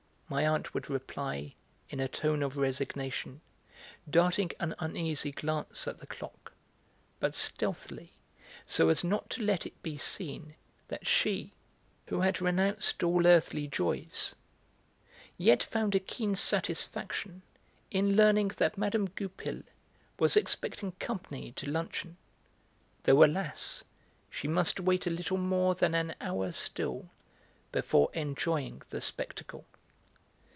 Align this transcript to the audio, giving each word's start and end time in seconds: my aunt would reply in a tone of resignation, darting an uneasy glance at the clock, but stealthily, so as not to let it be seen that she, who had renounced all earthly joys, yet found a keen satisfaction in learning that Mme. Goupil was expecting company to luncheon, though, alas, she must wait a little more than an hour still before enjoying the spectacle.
my 0.33 0.47
aunt 0.47 0.73
would 0.73 0.89
reply 0.89 1.53
in 1.89 1.99
a 1.99 2.07
tone 2.07 2.41
of 2.41 2.55
resignation, 2.55 3.41
darting 4.09 4.49
an 4.61 4.73
uneasy 4.79 5.29
glance 5.29 5.89
at 5.89 5.99
the 5.99 6.07
clock, 6.07 6.53
but 7.19 7.35
stealthily, 7.35 8.13
so 8.65 8.87
as 8.87 9.03
not 9.03 9.29
to 9.29 9.41
let 9.41 9.65
it 9.65 9.83
be 9.83 9.97
seen 9.97 10.55
that 10.87 11.05
she, 11.05 11.51
who 12.07 12.21
had 12.21 12.39
renounced 12.39 13.03
all 13.03 13.27
earthly 13.27 13.67
joys, 13.67 14.33
yet 15.37 15.61
found 15.61 15.93
a 15.95 15.99
keen 15.99 16.33
satisfaction 16.33 17.41
in 17.91 18.15
learning 18.15 18.47
that 18.55 18.77
Mme. 18.77 19.07
Goupil 19.13 19.63
was 20.17 20.37
expecting 20.37 20.93
company 20.93 21.51
to 21.57 21.69
luncheon, 21.69 22.15
though, 23.03 23.25
alas, 23.25 23.83
she 24.29 24.47
must 24.47 24.79
wait 24.79 25.05
a 25.05 25.09
little 25.09 25.35
more 25.37 25.75
than 25.75 25.93
an 25.93 26.15
hour 26.21 26.53
still 26.53 27.09
before 27.73 28.09
enjoying 28.13 28.81
the 28.91 29.01
spectacle. 29.01 29.65